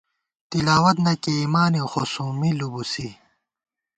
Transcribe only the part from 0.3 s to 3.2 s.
تِلاوَت تہ کېئیمانېؤ، خو سومّی لُوبُوسی